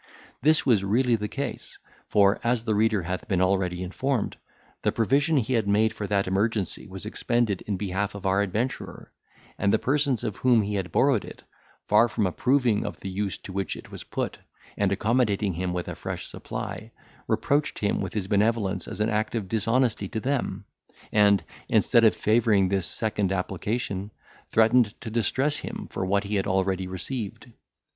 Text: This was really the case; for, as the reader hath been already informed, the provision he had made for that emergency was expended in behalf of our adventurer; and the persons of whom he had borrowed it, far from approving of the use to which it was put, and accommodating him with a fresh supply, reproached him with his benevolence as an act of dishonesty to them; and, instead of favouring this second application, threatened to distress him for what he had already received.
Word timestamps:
This 0.41 0.65
was 0.65 0.83
really 0.83 1.15
the 1.15 1.27
case; 1.27 1.77
for, 2.07 2.39
as 2.43 2.63
the 2.63 2.73
reader 2.73 3.03
hath 3.03 3.27
been 3.27 3.39
already 3.39 3.83
informed, 3.83 4.35
the 4.81 4.91
provision 4.91 5.37
he 5.37 5.53
had 5.53 5.67
made 5.67 5.93
for 5.93 6.07
that 6.07 6.25
emergency 6.25 6.87
was 6.87 7.05
expended 7.05 7.61
in 7.67 7.77
behalf 7.77 8.15
of 8.15 8.25
our 8.25 8.41
adventurer; 8.41 9.11
and 9.59 9.71
the 9.71 9.77
persons 9.77 10.23
of 10.23 10.37
whom 10.37 10.63
he 10.63 10.73
had 10.73 10.91
borrowed 10.91 11.23
it, 11.23 11.43
far 11.87 12.07
from 12.07 12.25
approving 12.25 12.83
of 12.83 12.99
the 13.01 13.09
use 13.11 13.37
to 13.37 13.53
which 13.53 13.75
it 13.75 13.91
was 13.91 14.03
put, 14.03 14.39
and 14.75 14.91
accommodating 14.91 15.53
him 15.53 15.71
with 15.71 15.87
a 15.87 15.93
fresh 15.93 16.25
supply, 16.25 16.91
reproached 17.27 17.77
him 17.77 18.01
with 18.01 18.13
his 18.13 18.25
benevolence 18.27 18.87
as 18.87 19.01
an 19.01 19.09
act 19.11 19.35
of 19.35 19.47
dishonesty 19.47 20.07
to 20.07 20.19
them; 20.19 20.65
and, 21.11 21.43
instead 21.69 22.03
of 22.03 22.15
favouring 22.15 22.69
this 22.69 22.87
second 22.87 23.31
application, 23.31 24.09
threatened 24.49 24.99
to 24.99 25.11
distress 25.11 25.57
him 25.57 25.87
for 25.91 26.03
what 26.03 26.23
he 26.23 26.37
had 26.37 26.47
already 26.47 26.87
received. 26.87 27.51